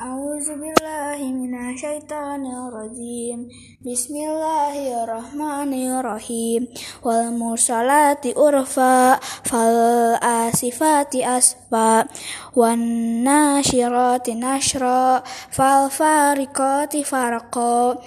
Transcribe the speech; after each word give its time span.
أعوذ 0.00 0.48
بالله 0.60 1.18
من 1.32 1.54
الشيطان 1.54 2.42
الرجيم 2.46 3.48
بسم 3.86 4.14
الله 4.16 5.04
الرحمن 5.04 5.72
الرحيم 5.98 6.68
والمرسلات 7.04 8.26
أرفا 8.26 9.14
فالآسفات 9.50 11.14
أسفا 11.16 12.04
والناشرات 12.56 14.30
نشرا 14.30 15.22
فالفارقات 15.50 16.96
فرقا 16.96 17.98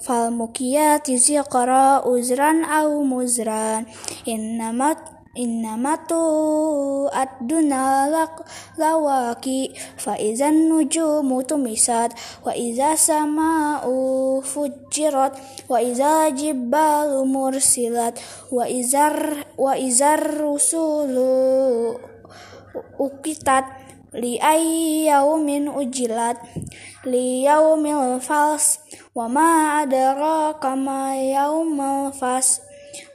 فالمكيات 0.00 1.10
زقرا 1.10 2.18
أزرا 2.18 2.52
أو 2.66 3.02
مزرا 3.02 3.84
إنما 4.28 4.96
Inna 5.37 5.77
Innamatu 5.77 7.05
ad-duna 7.13 8.09
lawaki 8.81 9.77
fa 9.93 10.17
izan 10.17 10.73
nujumu 10.73 11.45
tumisat 11.45 12.17
wa 12.41 12.57
iza 12.57 12.97
sama'u 12.97 14.41
fujirat 14.41 15.37
wa 15.69 15.77
iza 15.85 16.33
jibalu 16.33 17.29
mursilat 17.29 18.17
wa 18.49 18.65
izar 18.65 19.45
wa 19.53 19.77
izar 19.77 20.17
rusulu 20.17 21.93
ukitat 22.97 23.69
li 24.17 24.41
ayyaumin 24.41 25.69
ujilat 25.69 26.41
li 27.05 27.45
yaumil 27.45 28.17
fals 28.17 28.81
wa 29.13 29.29
ma 29.29 29.77
adraka 29.85 30.73
ma 30.73 31.13
yaumil 31.13 32.09
fas. 32.17 32.65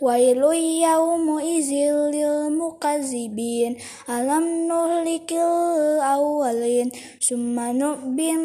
Wailu 0.00 0.52
yaumu 0.52 1.40
izil 1.40 2.10
lil 2.12 2.50
mukazibin. 2.52 3.78
Alam 4.08 4.68
nuhlikil 4.68 6.00
awalin 6.02 6.92
Summa 7.20 7.72
nutbim 7.72 8.42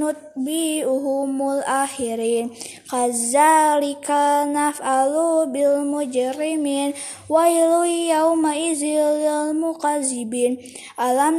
nutbi'uhumul 0.00 1.60
akhirin. 1.64 2.52
Kazalika 2.88 4.48
naf'alu 4.48 5.48
bil 5.52 5.84
mujrimin. 5.84 6.96
Wailu 7.28 7.84
yauma 7.84 8.56
izil 8.56 9.20
lil 9.20 9.52
mukazibin. 9.56 10.60
Alam 10.96 11.36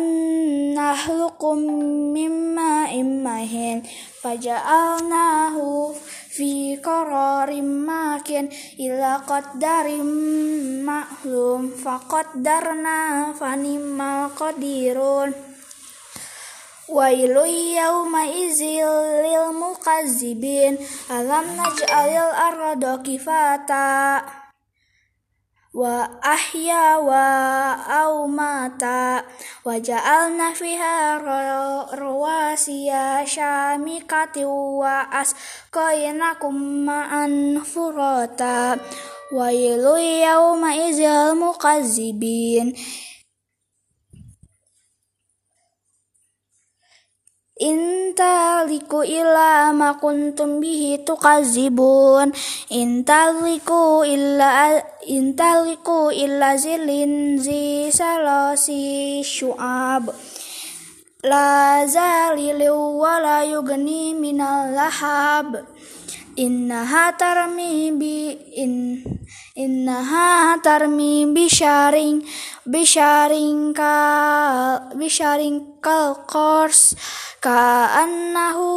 nahlukum 0.78 1.60
mimma 2.14 2.90
immahin. 2.94 3.86
Faja'alnahu 4.26 5.94
fi 6.36 6.76
qararim 6.84 7.88
makin 7.88 8.52
ila 8.76 9.24
qaddarim 9.24 10.10
maklum 10.84 11.72
faqaddarna 11.72 13.32
fanimal 13.40 14.36
qadirun. 14.36 15.32
Wailu 16.86 17.50
yawma 17.50 18.30
izil 18.30 19.26
lil 19.26 19.50
mukazzibin 19.58 20.78
alam 21.10 21.48
naj'alil 21.58 22.32
arda 22.48 23.02
kifata 23.02 24.22
wa 25.76 26.08
ahya 26.24 27.04
wa 27.04 27.28
au 27.84 28.32
mata. 28.32 29.28
Wa 29.68 29.76
ja'alna 29.76 30.56
fiha 30.56 31.20
rawasiya 31.92 33.28
syamikati 33.28 34.48
wa 34.48 35.04
asqainakum 35.12 36.88
ma'an 36.88 37.60
Intaliku 48.76 49.08
illa 49.08 49.72
ma 49.72 49.96
kuntum 49.96 50.60
bihi 50.60 51.00
tukazibun. 51.08 52.36
Intaliku 52.68 54.04
illa 54.04 54.76
intaliku 55.08 56.12
illa 56.12 56.60
zilin 56.60 57.40
zi 57.40 57.88
salasi 57.88 59.24
syu'ab. 59.24 60.12
La 61.24 61.88
zalilu 61.88 63.00
wa 63.00 63.16
la 63.24 63.48
yugni 63.48 64.12
minal 64.12 64.76
lahab 64.76 65.56
Innaha 66.36 67.16
tarmi 67.16 67.96
bi 67.96 68.36
in 68.60 69.00
innaha 69.56 70.60
tarmi 70.60 71.24
bisharing 71.32 72.28
bisharing 72.68 73.72
kal 73.72 74.92
bisharing 75.00 75.80
kal 75.80 76.28
kors 76.28 76.92
ka'annahu 77.40 78.68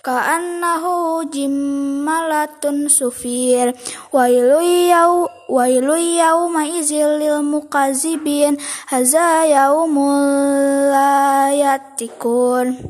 ka'annahu 0.00 1.28
jimmalatun 1.28 2.88
sufir. 2.88 3.76
Wailu 4.08 4.64
yau 4.88 5.28
wailu 5.44 6.00
yauma 6.00 6.64
izil 6.64 7.20
lil 7.20 7.44
mukazibin 7.44 8.56
haza 8.88 9.44
yaumul 9.44 10.88
layatikun 10.88 12.80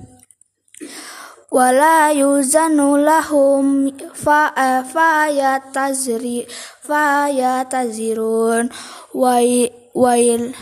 wala 1.51 2.15
yuzanu 2.15 2.97
lahum 3.03 3.91
fa 4.15 4.55
fayatazri 4.87 6.47
fayatazirun 6.87 8.71
wail 9.15 10.55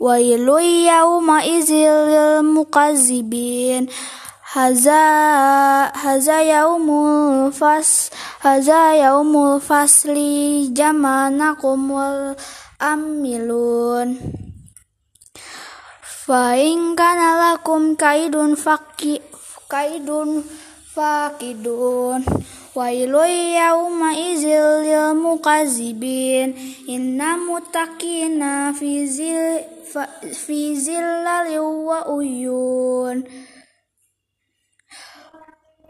Wailu 0.00 0.56
yawma 0.88 1.44
izil 1.44 2.40
mukazzibin. 2.40 3.84
Haza 4.56 5.92
haza 5.92 6.40
yaumul 6.40 7.52
fas 7.52 8.08
haza 8.40 8.96
yaumul 8.96 9.60
fasli 9.60 10.72
jamanakum 10.72 11.92
wal 11.92 12.32
amilun. 12.80 14.16
Fa 16.00 16.56
in 16.56 16.96
kana 16.96 17.36
lakum 17.36 17.92
kaidun 18.00 18.56
faqi 18.56 19.20
kaidun 19.72 20.42
faqidun 20.94 22.20
Wailu 22.70 23.26
yawma 23.58 24.14
izil 24.14 24.86
lil 24.86 25.18
mukazzibin 25.18 26.54
Inna 26.86 27.34
mutakina 27.34 28.70
fi 28.70 29.10
zil 29.10 29.66
fi 30.30 30.78
zillali 30.78 31.58
wa 31.58 32.06
uyun. 32.06 33.26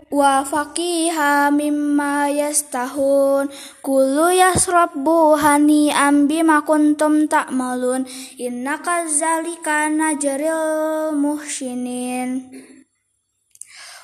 Wa 0.09 0.41
faqiha 0.41 1.53
mimma 1.53 2.33
yastahun. 2.33 3.53
Kullu 3.85 4.33
yasrabu 4.33 5.37
hani 5.37 5.93
ambi 5.93 6.41
makuntum 6.41 7.29
ta'malun. 7.29 8.09
Innaka 8.41 9.05
zalika 9.05 9.93
najril 9.93 11.12
muhsinin 11.12 12.41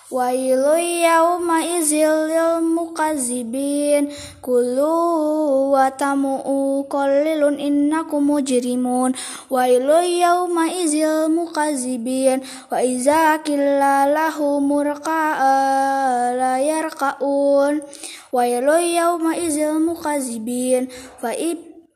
Wailu 0.06 0.78
yawma 0.78 1.66
izil 1.66 2.30
lil 2.30 2.62
mukazzibin 2.62 4.06
Kulu 4.38 5.74
wa 5.74 5.90
tamu'u 5.90 6.86
qallilun 6.86 7.58
innakum 7.58 8.30
mujrimun. 8.30 9.18
Wailu 9.50 10.06
yawma 10.06 10.70
izil 10.70 11.26
mukazzibin. 11.26 12.38
Wa 12.70 12.86
iza 12.86 13.42
killa 13.42 14.06
lahu 14.06 14.62
murka'a 14.62 16.38
la 16.38 16.62
yarka'un 16.62 17.82
Wailu 18.30 18.78
yawma 18.78 19.34
izil 19.34 19.82
mukazzibin. 19.82 20.86
Fa, 21.18 21.34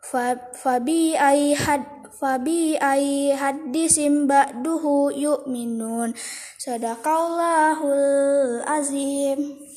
fa, 0.03 0.34
fa 0.50 0.82
bi 0.82 1.15
had 1.15 2.00
fabi 2.10 2.76
ai 2.78 3.32
hadisim 3.32 4.26
ba'duhu 4.26 5.15
yu'minun. 5.15 6.14
Sadaqallahul 6.58 8.67
azim 8.67 9.69